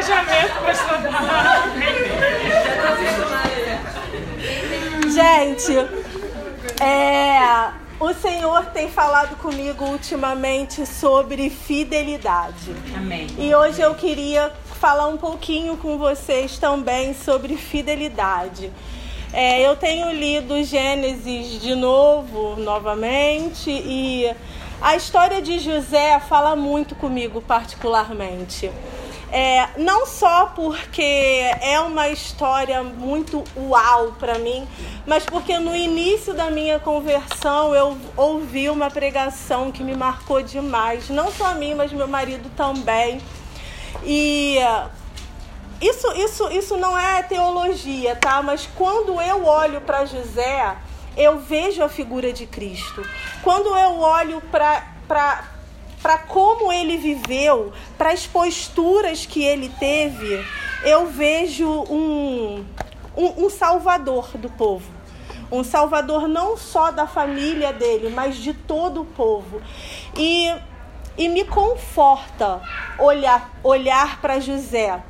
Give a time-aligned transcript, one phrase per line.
[0.00, 1.68] engajamento para estudar.
[5.12, 5.76] Gente,
[6.82, 12.74] é, o Senhor tem falado comigo ultimamente sobre fidelidade.
[12.96, 13.26] Amém.
[13.38, 14.50] E hoje eu queria
[14.80, 18.72] falar um pouquinho com vocês também sobre fidelidade.
[19.32, 24.34] É, eu tenho lido Gênesis de novo, novamente, e
[24.80, 28.70] a história de José fala muito comigo, particularmente.
[29.32, 31.02] É, não só porque
[31.60, 34.66] é uma história muito uau para mim,
[35.06, 41.08] mas porque no início da minha conversão eu ouvi uma pregação que me marcou demais,
[41.08, 43.20] não só a mim, mas meu marido também.
[44.02, 44.58] E
[45.80, 48.42] isso, isso, isso não é teologia, tá?
[48.42, 50.76] Mas quando eu olho para José,
[51.16, 53.02] eu vejo a figura de Cristo.
[53.42, 55.44] Quando eu olho para
[56.02, 60.44] para como ele viveu, para as posturas que ele teve,
[60.84, 62.64] eu vejo um,
[63.16, 64.90] um, um, salvador do povo.
[65.52, 69.60] Um salvador não só da família dele, mas de todo o povo.
[70.16, 70.54] E,
[71.18, 72.60] e me conforta
[72.98, 75.02] olhar, olhar para José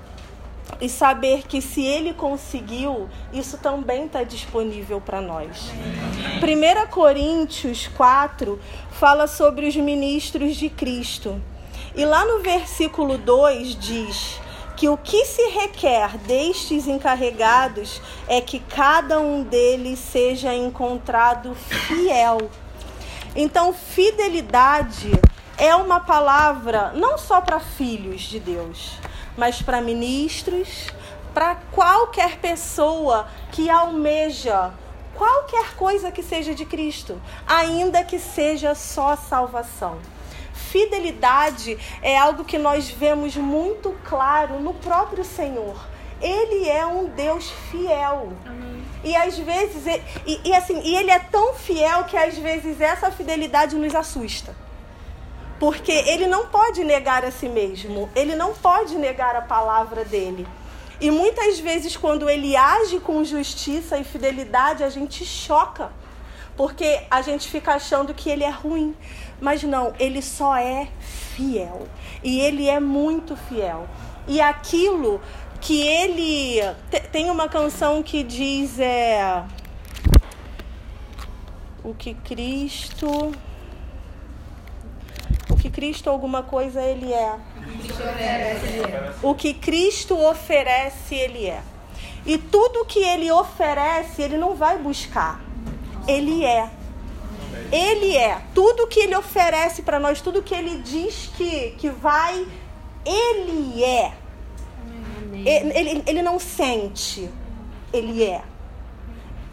[0.80, 5.70] e saber que se ele conseguiu, isso também está disponível para nós.
[6.42, 8.58] 1 Coríntios 4
[8.90, 11.40] fala sobre os ministros de Cristo.
[11.94, 14.40] E lá no versículo 2 diz
[14.76, 22.50] que o que se requer destes encarregados é que cada um deles seja encontrado fiel.
[23.36, 25.10] Então, fidelidade
[25.58, 28.92] é uma palavra não só para filhos de Deus,
[29.40, 30.88] mas para ministros,
[31.32, 34.70] para qualquer pessoa que almeja
[35.14, 39.98] qualquer coisa que seja de Cristo, ainda que seja só salvação.
[40.52, 45.88] Fidelidade é algo que nós vemos muito claro no próprio Senhor.
[46.20, 48.34] Ele é um Deus fiel.
[48.44, 48.84] Amém.
[49.02, 49.86] E às vezes,
[50.26, 54.54] e, e, assim, e ele é tão fiel que às vezes essa fidelidade nos assusta.
[55.60, 60.46] Porque ele não pode negar a si mesmo, ele não pode negar a palavra dele.
[60.98, 65.92] E muitas vezes, quando ele age com justiça e fidelidade, a gente choca.
[66.56, 68.96] Porque a gente fica achando que ele é ruim.
[69.38, 71.86] Mas não, ele só é fiel.
[72.24, 73.86] E ele é muito fiel.
[74.26, 75.20] E aquilo
[75.60, 76.60] que ele.
[77.12, 79.42] Tem uma canção que diz: é.
[81.82, 83.32] O que Cristo
[85.70, 87.36] que Cristo alguma coisa ele é.
[89.22, 91.62] O que Cristo oferece ele é.
[92.26, 95.40] E tudo que ele oferece, ele não vai buscar.
[96.06, 96.68] Ele é.
[97.72, 98.42] Ele é.
[98.54, 102.46] Tudo que ele oferece para nós, tudo que ele diz que, que vai,
[103.04, 104.12] ele é.
[105.32, 107.30] Ele, ele, ele não sente,
[107.92, 108.42] ele é.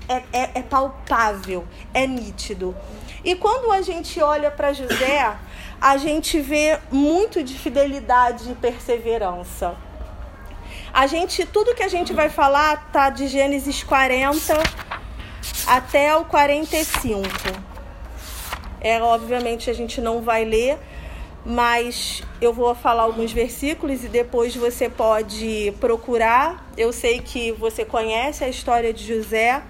[0.09, 2.75] É, é, é palpável, é nítido.
[3.23, 5.35] E quando a gente olha para José,
[5.81, 9.75] a gente vê muito de fidelidade e perseverança.
[10.93, 14.53] A gente, tudo que a gente vai falar tá de Gênesis 40
[15.67, 17.21] até o 45.
[18.79, 20.77] É, obviamente a gente não vai ler,
[21.45, 26.71] mas eu vou falar alguns versículos e depois você pode procurar.
[26.77, 29.61] Eu sei que você conhece a história de José.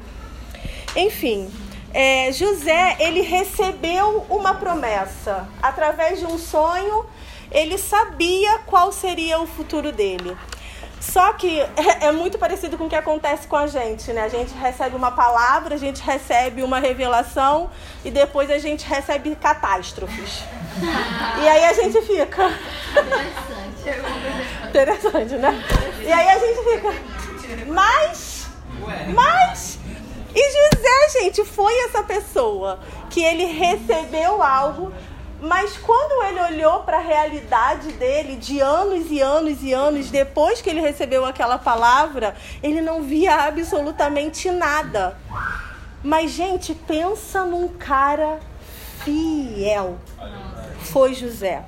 [0.98, 1.48] Enfim,
[1.94, 7.06] é, José ele recebeu uma promessa através de um sonho.
[7.52, 10.36] Ele sabia qual seria o futuro dele.
[11.00, 11.60] Só que
[12.02, 14.24] é, muito parecido com o que acontece com a gente, né?
[14.24, 17.70] A gente recebe uma palavra, a gente recebe uma revelação
[18.04, 20.44] e depois a gente recebe catástrofes.
[21.44, 22.52] E aí a gente fica.
[22.92, 24.68] Interessante.
[24.68, 25.64] Interessante, né?
[26.02, 26.94] E aí a gente fica.
[27.68, 28.48] Mas.
[29.14, 29.77] Mas
[30.36, 32.80] e José, gente, foi essa pessoa
[33.10, 34.92] que ele recebeu algo,
[35.40, 40.62] mas quando ele olhou para a realidade dele, de anos e anos e anos depois
[40.62, 45.18] que ele recebeu aquela palavra, ele não via absolutamente nada.
[46.04, 48.40] Mas, gente, pensa num cara
[49.04, 49.98] fiel.
[50.80, 51.64] Foi José.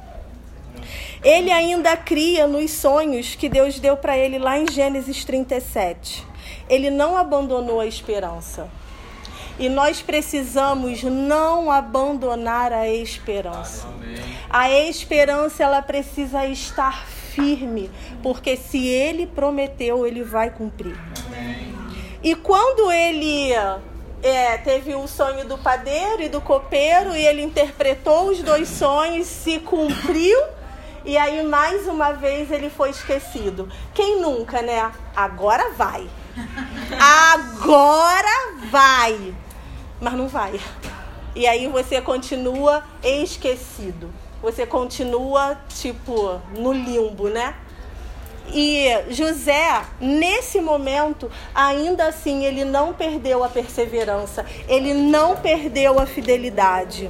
[1.23, 6.28] Ele ainda cria nos sonhos que Deus deu para ele lá em Gênesis 37
[6.69, 8.69] ele não abandonou a esperança.
[9.57, 13.87] E nós precisamos não abandonar a esperança.
[14.49, 17.91] A esperança ela precisa estar firme,
[18.23, 20.97] porque se ele prometeu, ele vai cumprir.
[22.23, 23.51] E quando ele
[24.23, 29.27] é, teve o sonho do padeiro e do copeiro, e ele interpretou os dois sonhos,
[29.27, 30.39] se cumpriu,
[31.05, 33.69] E aí, mais uma vez, ele foi esquecido.
[33.93, 34.91] Quem nunca, né?
[35.15, 36.07] Agora vai.
[36.99, 39.33] Agora vai.
[39.99, 40.59] Mas não vai.
[41.35, 44.09] E aí você continua esquecido.
[44.41, 47.55] Você continua, tipo, no limbo, né?
[48.51, 56.05] E José, nesse momento, ainda assim, ele não perdeu a perseverança, ele não perdeu a
[56.05, 57.09] fidelidade.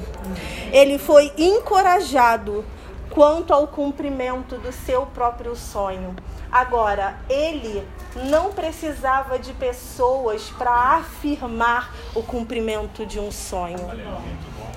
[0.72, 2.66] Ele foi encorajado
[3.10, 6.16] quanto ao cumprimento do seu próprio sonho.
[6.52, 7.88] Agora, ele
[8.30, 13.78] não precisava de pessoas para afirmar o cumprimento de um sonho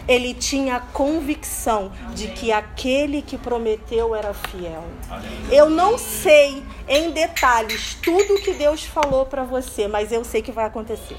[0.09, 4.85] ele tinha a convicção de que aquele que prometeu era fiel.
[5.51, 10.51] Eu não sei em detalhes tudo que Deus falou para você, mas eu sei que
[10.51, 11.17] vai acontecer.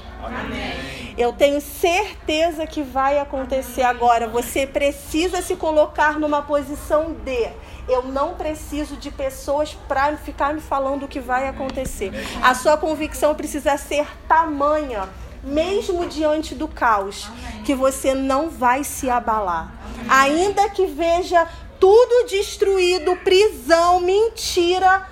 [1.16, 4.26] Eu tenho certeza que vai acontecer agora.
[4.28, 7.50] Você precisa se colocar numa posição de
[7.88, 12.12] eu não preciso de pessoas para ficar me falando o que vai acontecer.
[12.42, 15.08] A sua convicção precisa ser tamanha
[15.44, 17.30] mesmo diante do caos,
[17.64, 19.72] que você não vai se abalar.
[20.08, 21.46] Ainda que veja
[21.78, 25.06] tudo destruído, prisão, mentira,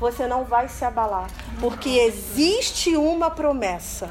[0.00, 1.28] você não vai se abalar,
[1.60, 4.10] porque existe uma promessa.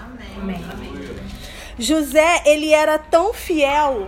[1.84, 4.08] José, ele era tão fiel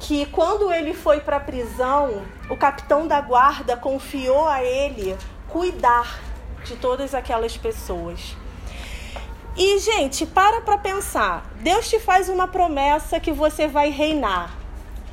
[0.00, 5.16] que quando ele foi para a prisão, o capitão da guarda confiou a ele
[5.46, 6.18] cuidar
[6.64, 8.36] de todas aquelas pessoas.
[9.56, 11.46] E, gente, para para pensar.
[11.60, 14.56] Deus te faz uma promessa que você vai reinar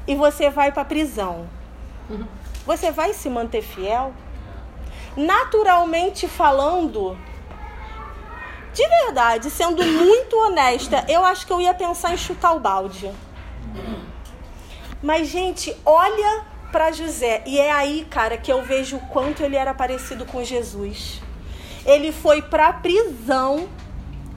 [0.08, 1.48] e você vai para a prisão.
[2.66, 4.12] Você vai se manter fiel?
[5.16, 7.16] Naturalmente falando,
[8.76, 13.10] de verdade, sendo muito honesta, eu acho que eu ia pensar em chutar o balde.
[15.02, 16.44] Mas, gente, olha
[16.74, 17.42] para José.
[17.46, 21.22] E é aí, cara, que eu vejo o quanto ele era parecido com Jesus.
[21.86, 23.70] Ele foi para a prisão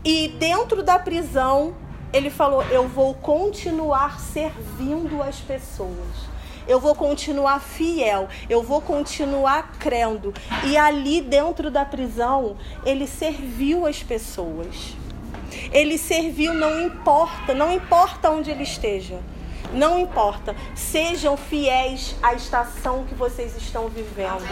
[0.04, 1.74] e dentro da prisão,
[2.12, 6.28] ele falou: Eu vou continuar servindo as pessoas.
[6.68, 10.34] Eu vou continuar fiel, eu vou continuar crendo.
[10.64, 14.94] E ali dentro da prisão, ele serviu as pessoas.
[15.72, 19.18] Ele serviu, não importa, não importa onde ele esteja.
[19.72, 20.56] Não importa.
[20.74, 24.46] Sejam fiéis à estação que vocês estão vivendo.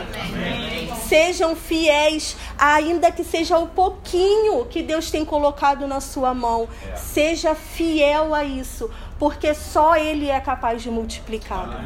[1.09, 6.69] Sejam fiéis, ainda que seja o pouquinho que Deus tem colocado na sua mão.
[6.97, 11.85] Seja fiel a isso, porque só Ele é capaz de multiplicar.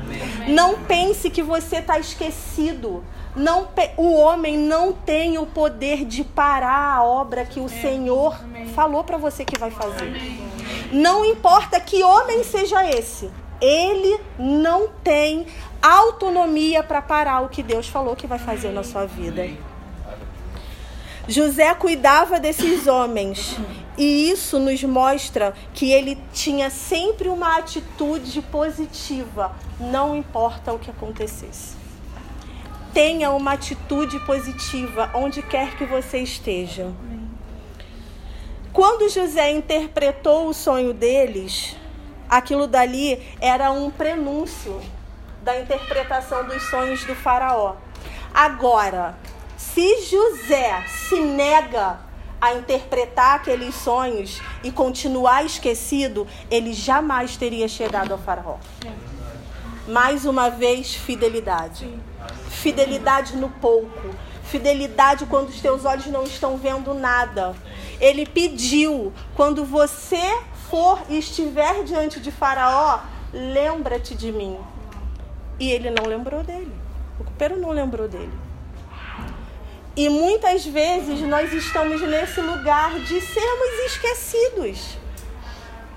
[0.49, 3.05] Não pense que você está esquecido.
[3.37, 8.37] Não, o homem não tem o poder de parar a obra que o Senhor
[8.75, 10.13] falou para você que vai fazer.
[10.93, 13.31] Não importa que homem seja esse,
[13.61, 15.47] ele não tem
[15.81, 19.49] autonomia para parar o que Deus falou que vai fazer na sua vida.
[21.29, 23.57] José cuidava desses homens
[24.01, 30.91] e isso nos mostra que ele tinha sempre uma atitude positiva, não importa o que
[30.91, 31.77] acontecesse.
[32.95, 36.91] Tenha uma atitude positiva onde quer que você esteja.
[38.73, 41.77] Quando José interpretou o sonho deles,
[42.27, 44.81] aquilo dali era um prenúncio
[45.43, 47.77] da interpretação dos sonhos do Faraó.
[48.33, 49.15] Agora,
[49.59, 52.09] se José se nega
[52.41, 58.57] a interpretar aqueles sonhos e continuar esquecido, ele jamais teria chegado ao Faraó.
[59.87, 61.89] Mais uma vez, fidelidade.
[62.49, 64.15] Fidelidade no pouco.
[64.45, 67.55] Fidelidade quando os teus olhos não estão vendo nada.
[68.01, 73.01] Ele pediu, quando você for e estiver diante de Faraó,
[73.33, 74.59] lembra-te de mim.
[75.59, 76.73] E ele não lembrou dele.
[77.19, 78.50] O copeiro não lembrou dele.
[80.01, 84.97] E muitas vezes nós estamos nesse lugar de sermos esquecidos.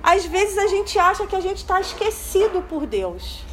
[0.04, 3.46] Às vezes a gente acha que a gente está esquecido por Deus.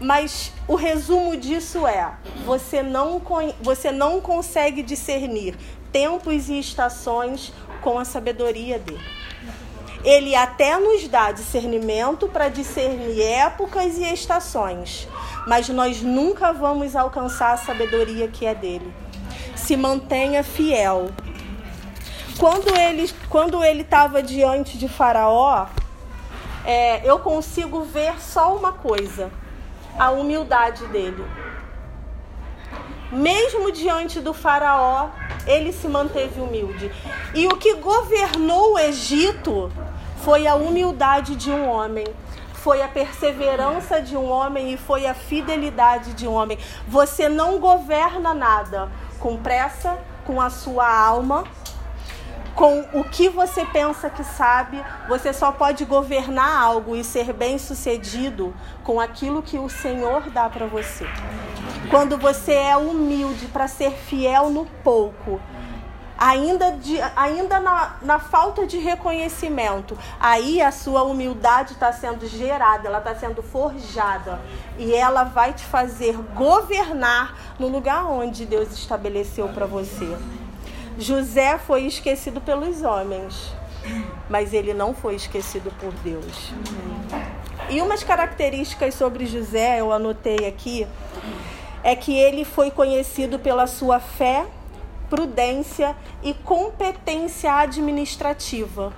[0.00, 3.22] Mas o resumo disso é: você não,
[3.60, 5.56] você não consegue discernir
[5.92, 9.06] tempos e estações com a sabedoria dele.
[10.02, 15.06] Ele até nos dá discernimento para discernir épocas e estações,
[15.46, 19.01] mas nós nunca vamos alcançar a sabedoria que é dele.
[19.72, 21.08] Se mantenha fiel.
[22.36, 25.66] Quando ele quando ele estava diante de Faraó,
[26.62, 29.30] é, eu consigo ver só uma coisa:
[29.98, 31.24] a humildade dele.
[33.10, 35.08] Mesmo diante do Faraó,
[35.46, 36.92] ele se manteve humilde.
[37.34, 39.72] E o que governou o Egito
[40.22, 42.06] foi a humildade de um homem.
[42.52, 46.58] foi a perseverança de um homem e foi a fidelidade de um homem.
[46.86, 48.90] Você não governa nada
[49.22, 51.44] com pressa, com a sua alma,
[52.56, 58.52] com o que você pensa que sabe, você só pode governar algo e ser bem-sucedido
[58.82, 61.06] com aquilo que o Senhor dá para você.
[61.88, 65.40] Quando você é humilde para ser fiel no pouco,
[66.22, 72.86] ainda, de, ainda na, na falta de reconhecimento, aí a sua humildade está sendo gerada,
[72.86, 74.40] ela está sendo forjada
[74.78, 80.16] e ela vai te fazer governar no lugar onde Deus estabeleceu para você.
[80.96, 83.52] José foi esquecido pelos homens,
[84.30, 86.52] mas ele não foi esquecido por Deus.
[87.68, 90.86] E umas características sobre José, eu anotei aqui,
[91.82, 94.46] é que ele foi conhecido pela sua fé,
[95.12, 98.94] prudência e competência administrativa.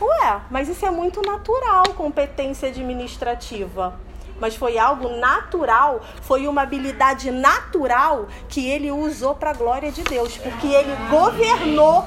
[0.00, 4.00] Ué, mas isso é muito natural, competência administrativa
[4.40, 10.04] mas foi algo natural, foi uma habilidade natural que ele usou para a glória de
[10.04, 12.06] Deus, porque ele governou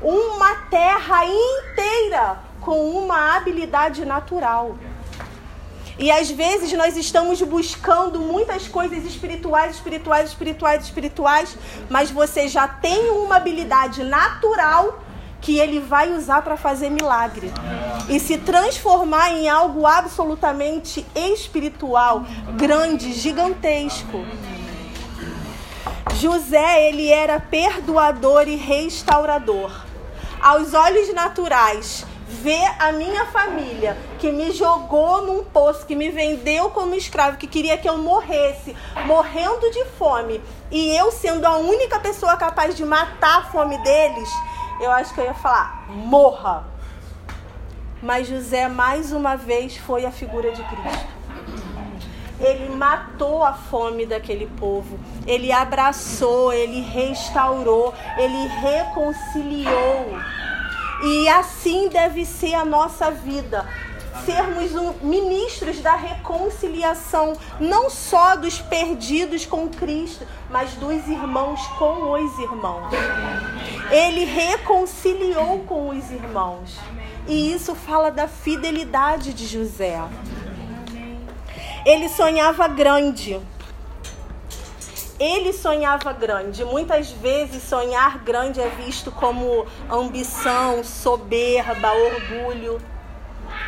[0.00, 4.76] uma terra inteira com uma habilidade natural.
[5.98, 11.56] E às vezes nós estamos buscando muitas coisas espirituais, espirituais, espirituais, espirituais,
[11.90, 15.00] mas você já tem uma habilidade natural
[15.40, 17.52] que ele vai usar para fazer milagre
[18.08, 22.24] e se transformar em algo absolutamente espiritual,
[22.56, 24.24] grande, gigantesco.
[26.14, 29.84] José, ele era perdoador e restaurador.
[30.40, 36.70] Aos olhos naturais, ver a minha família que me jogou num poço, que me vendeu
[36.70, 41.98] como escravo, que queria que eu morresse, morrendo de fome, e eu sendo a única
[41.98, 44.28] pessoa capaz de matar a fome deles,
[44.80, 46.64] eu acho que eu ia falar: morra.
[48.02, 51.18] Mas José, mais uma vez, foi a figura de Cristo.
[52.40, 60.16] Ele matou a fome daquele povo, ele abraçou, ele restaurou, ele reconciliou.
[61.02, 63.66] E assim deve ser a nossa vida
[64.24, 72.12] sermos um, ministros da reconciliação, não só dos perdidos com Cristo, mas dos irmãos com
[72.12, 72.90] os irmãos.
[73.90, 76.76] Ele reconciliou com os irmãos.
[77.26, 80.00] E isso fala da fidelidade de José.
[81.84, 83.40] Ele sonhava grande.
[85.18, 86.64] Ele sonhava grande.
[86.64, 92.80] Muitas vezes sonhar grande é visto como ambição, soberba, orgulho.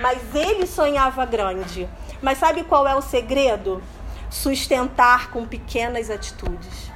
[0.01, 1.89] Mas ele sonhava grande.
[2.23, 3.83] Mas sabe qual é o segredo?
[4.31, 6.91] Sustentar com pequenas atitudes.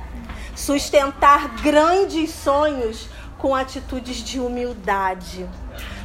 [0.54, 3.08] Sustentar grandes sonhos
[3.38, 5.48] com atitudes de humildade,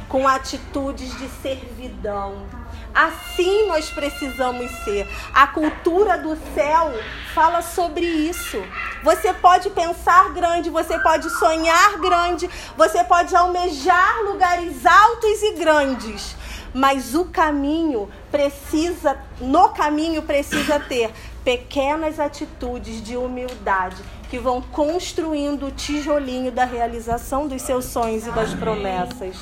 [0.08, 2.59] com atitudes de servidão.
[2.94, 5.08] Assim nós precisamos ser.
[5.32, 6.92] A cultura do céu
[7.34, 8.62] fala sobre isso.
[9.02, 16.36] Você pode pensar grande, você pode sonhar grande, você pode almejar lugares altos e grandes,
[16.74, 21.10] mas o caminho precisa, no caminho precisa ter
[21.42, 28.30] pequenas atitudes de humildade que vão construindo o tijolinho da realização dos seus sonhos e
[28.30, 29.36] das promessas.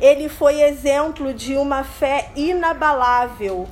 [0.00, 3.68] Ele foi exemplo de uma fé inabalável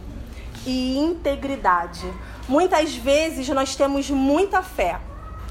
[0.66, 2.12] e integridade.
[2.48, 4.98] Muitas vezes nós temos muita fé,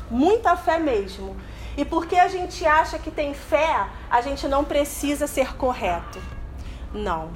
[0.10, 1.36] muita fé mesmo,
[1.78, 6.22] e porque a gente acha que tem fé, a gente não precisa ser correto.
[6.94, 7.30] Não.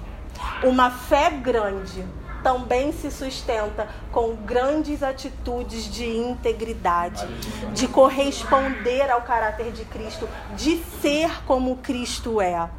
[0.64, 2.06] Uma fé grande
[2.42, 7.28] também se sustenta com grandes atitudes de integridade,
[7.74, 12.70] de corresponder ao caráter de Cristo, de ser como Cristo é.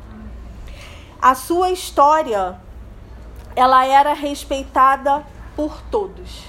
[1.23, 2.59] A sua história,
[3.55, 5.23] ela era respeitada
[5.55, 6.45] por todos.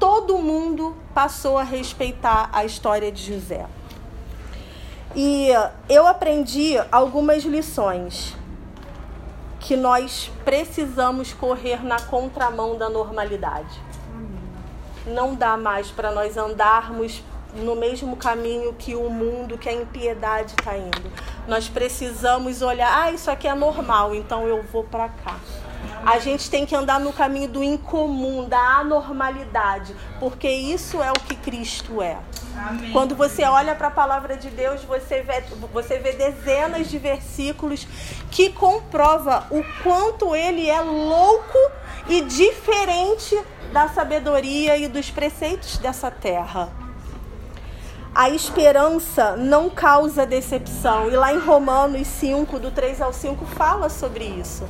[0.00, 3.66] Todo mundo passou a respeitar a história de José.
[5.14, 5.50] E
[5.88, 8.36] eu aprendi algumas lições
[9.60, 13.80] que nós precisamos correr na contramão da normalidade.
[15.06, 17.22] Não dá mais para nós andarmos
[17.54, 21.10] no mesmo caminho que o mundo, que a impiedade está indo.
[21.46, 25.36] Nós precisamos olhar, ah, isso aqui é normal, então eu vou para cá.
[26.04, 31.14] A gente tem que andar no caminho do incomum, da anormalidade, porque isso é o
[31.14, 32.18] que Cristo é.
[32.56, 32.90] Amém.
[32.92, 35.42] Quando você olha para a palavra de Deus, você vê,
[35.72, 37.86] você vê dezenas de versículos
[38.30, 41.58] que comprova o quanto ele é louco
[42.08, 43.38] e diferente
[43.72, 46.79] da sabedoria e dos preceitos dessa terra.
[48.12, 51.08] A esperança não causa decepção.
[51.08, 54.68] E lá em Romanos 5, do 3 ao 5, fala sobre isso.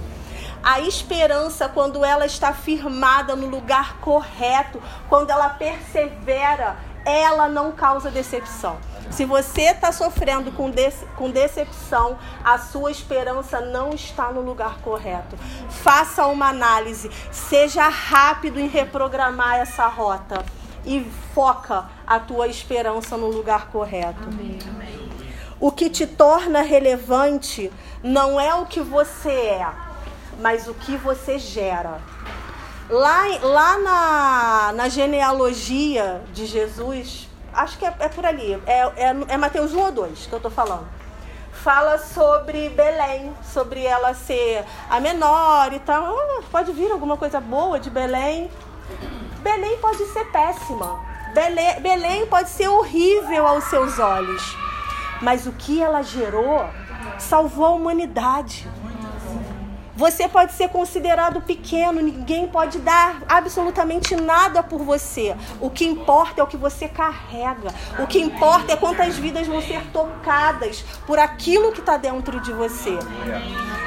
[0.63, 8.11] A esperança, quando ela está firmada no lugar correto, quando ela persevera, ela não causa
[8.11, 8.77] decepção.
[9.11, 14.81] Se você está sofrendo com, de, com decepção, a sua esperança não está no lugar
[14.83, 15.35] correto.
[15.71, 20.45] Faça uma análise, seja rápido em reprogramar essa rota
[20.85, 24.23] e foca a tua esperança no lugar correto.
[24.25, 25.11] Amém, amém.
[25.61, 27.71] O que te torna relevante
[28.03, 29.71] não é o que você é,
[30.41, 32.01] mas o que você gera.
[32.89, 39.17] Lá, lá na, na genealogia de Jesus, acho que é, é por ali, é, é,
[39.29, 40.89] é Mateus 1 ou 2 que eu estou falando.
[41.53, 46.17] Fala sobre Belém, sobre ela ser a menor e tal.
[46.17, 48.51] Ah, pode vir alguma coisa boa de Belém.
[49.41, 51.01] Belém pode ser péssima.
[51.81, 54.57] Belém, pode ser horrível aos seus olhos.
[55.23, 56.69] Mas o que ela gerou
[57.19, 58.69] salvou a humanidade.
[59.97, 65.37] Você pode ser considerado pequeno, ninguém pode dar absolutamente nada por você.
[65.61, 67.75] O que importa é o que você carrega.
[67.99, 72.51] O que importa é quantas vidas vão ser tocadas por aquilo que está dentro de
[72.51, 72.99] você.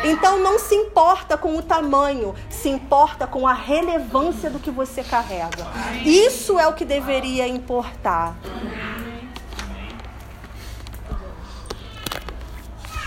[0.04, 5.04] Então não se importa com o tamanho, se importa com a relevância do que você
[5.04, 5.66] carrega.
[6.04, 8.36] Isso é o que deveria importar.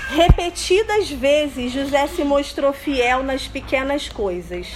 [0.09, 4.69] Repetidas vezes, José se mostrou fiel nas pequenas coisas.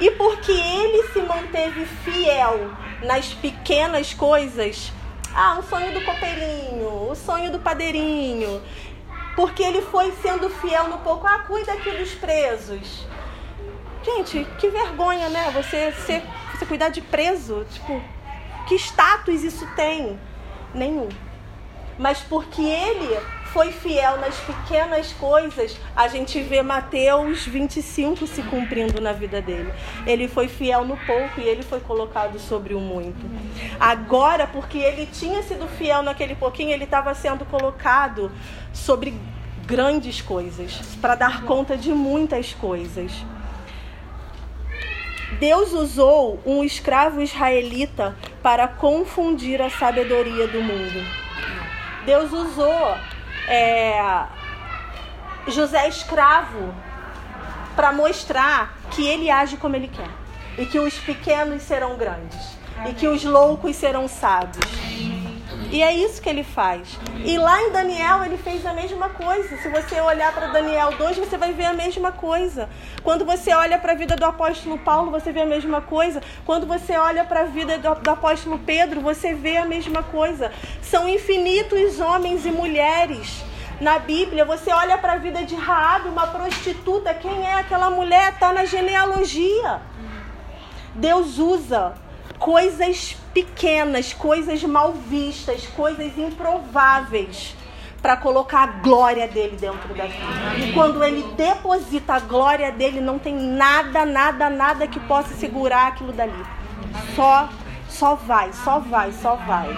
[0.00, 2.70] E porque ele se manteve fiel
[3.02, 4.92] nas pequenas coisas,
[5.34, 8.62] ah, o sonho do copeirinho, o sonho do padeirinho,
[9.38, 13.06] porque ele foi sendo fiel no pouco, ah, cuida aqui dos presos.
[14.04, 15.48] Gente, que vergonha, né?
[15.52, 18.02] Você, você, você cuidar de preso, tipo,
[18.66, 20.18] que status isso tem?
[20.74, 21.08] Nenhum.
[21.96, 23.16] Mas porque ele
[23.52, 29.72] foi fiel nas pequenas coisas, a gente vê Mateus 25 se cumprindo na vida dele.
[30.06, 33.24] Ele foi fiel no pouco e ele foi colocado sobre o muito.
[33.80, 38.30] Agora, porque ele tinha sido fiel naquele pouquinho, ele estava sendo colocado
[38.72, 39.14] sobre
[39.66, 43.12] grandes coisas, para dar conta de muitas coisas.
[45.38, 51.04] Deus usou um escravo israelita para confundir a sabedoria do mundo.
[52.06, 52.96] Deus usou
[53.48, 54.26] é,
[55.48, 56.74] José escravo
[57.74, 60.10] para mostrar que ele age como ele quer
[60.58, 65.07] e que os pequenos serão grandes e que os loucos serão sábios.
[65.70, 66.98] E é isso que ele faz.
[67.24, 69.56] E lá em Daniel ele fez a mesma coisa.
[69.58, 72.68] Se você olhar para Daniel 2, você vai ver a mesma coisa.
[73.02, 76.22] Quando você olha para a vida do apóstolo Paulo, você vê a mesma coisa.
[76.46, 80.50] Quando você olha para a vida do, do apóstolo Pedro, você vê a mesma coisa.
[80.80, 83.44] São infinitos homens e mulheres
[83.80, 88.32] na Bíblia, você olha para a vida de Raab, uma prostituta, quem é aquela mulher?
[88.32, 89.80] Está na genealogia.
[90.96, 91.94] Deus usa
[92.38, 97.56] coisas pequenas, coisas mal vistas, coisas improváveis
[98.00, 100.66] para colocar a glória dele dentro da vida.
[100.66, 105.88] E quando ele deposita a glória dele, não tem nada, nada, nada que possa segurar
[105.88, 106.44] aquilo dali.
[107.14, 107.48] Só,
[107.88, 109.76] só vai, só vai, só vai.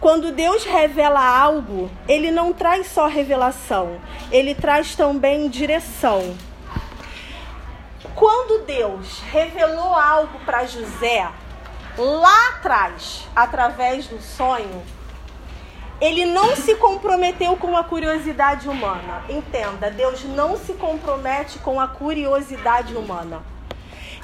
[0.00, 4.00] Quando Deus revela algo, ele não traz só revelação,
[4.32, 6.34] ele traz também direção.
[8.14, 11.28] Quando Deus revelou algo para José,
[11.96, 14.82] lá atrás, através do sonho,
[16.00, 19.22] ele não se comprometeu com a curiosidade humana.
[19.28, 23.42] Entenda, Deus não se compromete com a curiosidade humana.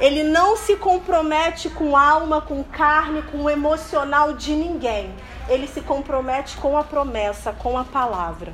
[0.01, 5.15] Ele não se compromete com alma, com carne, com o emocional de ninguém.
[5.49, 8.53] Ele se compromete com a promessa, com a palavra.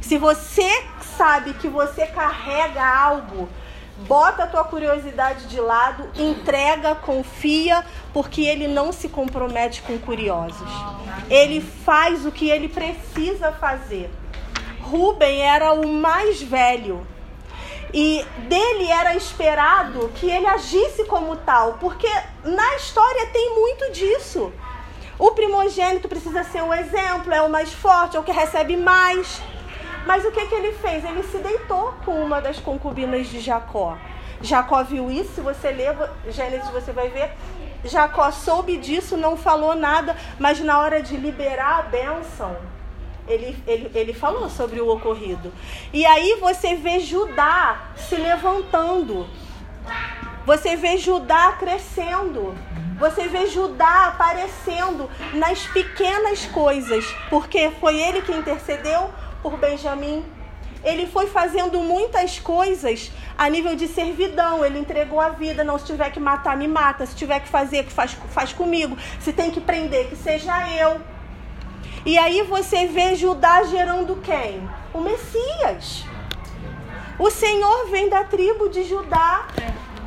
[0.00, 0.84] Se você
[1.16, 3.48] sabe que você carrega algo
[4.06, 10.68] bota a tua curiosidade de lado, entrega, confia, porque ele não se compromete com curiosos.
[11.28, 14.10] Ele faz o que ele precisa fazer.
[14.80, 17.06] Rubem era o mais velho.
[17.94, 22.08] E dele era esperado que ele agisse como tal, porque
[22.42, 24.52] na história tem muito disso.
[25.18, 29.42] O primogênito precisa ser o exemplo, é o mais forte, é o que recebe mais.
[30.06, 31.04] Mas o que, que ele fez?
[31.04, 33.96] Ele se deitou com uma das concubinas de Jacó.
[34.40, 35.96] Jacó viu isso, se você ler
[36.28, 37.30] Gênesis, você vai ver.
[37.84, 42.56] Jacó soube disso, não falou nada, mas na hora de liberar a bênção,
[43.26, 45.52] ele, ele, ele falou sobre o ocorrido.
[45.92, 49.26] E aí você vê Judá se levantando.
[50.44, 52.54] Você vê Judá crescendo.
[52.98, 59.10] Você vê Judá aparecendo nas pequenas coisas, porque foi ele que intercedeu
[59.42, 60.24] por Benjamim.
[60.84, 64.64] ele foi fazendo muitas coisas a nível de servidão.
[64.64, 65.62] Ele entregou a vida.
[65.62, 67.06] Não, se tiver que matar, me mata.
[67.06, 68.96] Se tiver que fazer, que faz, faz comigo.
[69.20, 71.00] Se tem que prender, que seja eu.
[72.04, 74.68] E aí você vê Judá gerando quem?
[74.92, 76.04] O Messias.
[77.16, 79.46] O Senhor vem da tribo de Judá.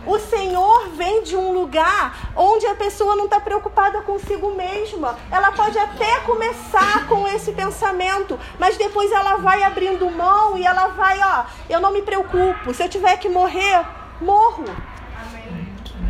[0.06, 5.18] O Senhor vem de um lugar onde a pessoa não está preocupada consigo mesma.
[5.32, 10.88] Ela pode até começar com esse pensamento, mas depois ela vai abrindo mão e ela
[10.90, 12.74] vai, ó, eu não me preocupo.
[12.74, 13.84] Se eu tiver que morrer,
[14.22, 14.66] morro.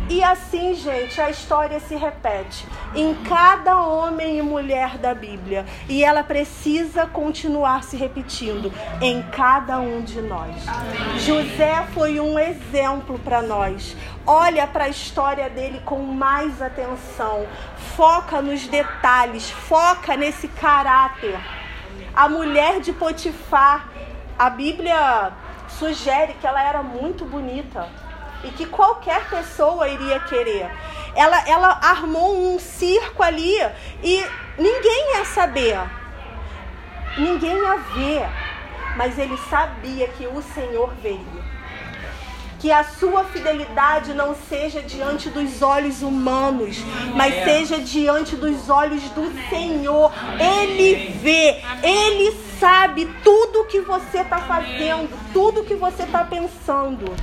[0.08, 2.64] E assim, gente, a história se repete
[2.94, 5.66] em cada homem e mulher da Bíblia.
[5.88, 10.54] E ela precisa continuar se repetindo em cada um de nós.
[11.18, 13.96] José foi um exemplo para nós.
[14.24, 17.44] Olha para a história dele com mais atenção.
[17.96, 21.36] Foca nos detalhes, foca nesse caráter.
[22.14, 23.88] A mulher de Potifar,
[24.38, 25.32] a Bíblia
[25.68, 28.05] sugere que ela era muito bonita
[28.46, 30.70] e que qualquer pessoa iria querer.
[31.14, 33.56] Ela, ela armou um circo ali
[34.02, 34.24] e
[34.56, 35.78] ninguém ia saber,
[37.18, 38.28] ninguém ia ver,
[38.96, 41.46] mas ele sabia que o Senhor veio.
[42.58, 46.78] Que a sua fidelidade não seja diante dos olhos humanos,
[47.14, 50.10] mas seja diante dos olhos do Senhor.
[50.40, 57.14] Ele vê, ele sabe tudo que você está fazendo, tudo que você está pensando.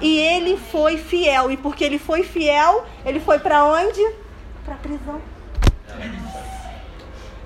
[0.00, 1.50] E ele foi fiel.
[1.50, 4.00] E porque ele foi fiel, ele foi para onde?
[4.64, 5.20] Para prisão.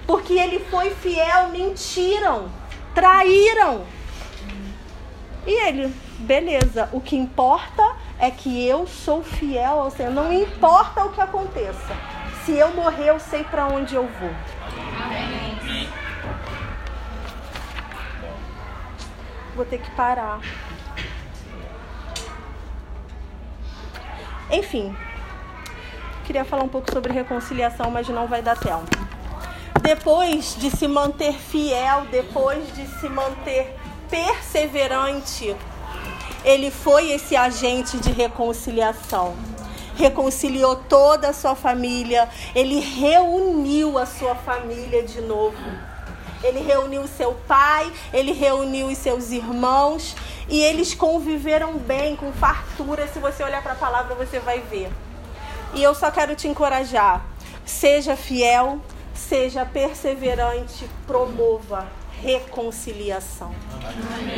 [0.07, 2.51] Porque ele foi fiel, mentiram,
[2.95, 3.85] traíram.
[5.47, 10.13] E ele, beleza, o que importa é que eu sou fiel ao Senhor.
[10.13, 11.97] Não importa o que aconteça.
[12.45, 14.31] Se eu morrer, eu sei para onde eu vou.
[19.57, 20.41] Vou ter que parar.
[24.55, 24.95] Enfim,
[26.25, 28.87] queria falar um pouco sobre reconciliação, mas não vai dar tempo.
[29.83, 33.77] Depois de se manter fiel, depois de se manter
[34.09, 35.57] perseverante,
[36.45, 39.35] ele foi esse agente de reconciliação.
[39.97, 45.59] Reconciliou toda a sua família, ele reuniu a sua família de novo.
[46.45, 50.15] Ele reuniu seu pai, ele reuniu os seus irmãos
[50.49, 53.07] e eles conviveram bem, com fartura.
[53.09, 54.91] Se você olhar para a palavra, você vai ver.
[55.75, 57.25] E eu só quero te encorajar.
[57.65, 58.81] Seja fiel,
[59.15, 61.87] seja perseverante, promova
[62.21, 63.53] reconciliação.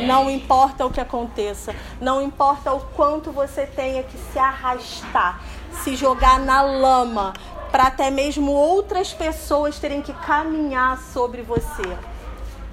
[0.05, 5.41] Não importa o que aconteça, não importa o quanto você tenha que se arrastar,
[5.83, 7.33] se jogar na lama,
[7.71, 11.97] para até mesmo outras pessoas terem que caminhar sobre você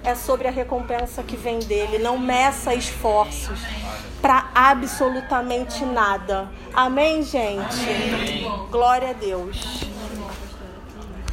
[0.05, 1.99] é sobre a recompensa que vem dele.
[1.99, 3.59] Não meça esforços
[4.21, 6.49] para absolutamente nada.
[6.73, 7.61] Amém, gente?
[7.61, 8.69] Amém.
[8.71, 9.94] Glória a Deus.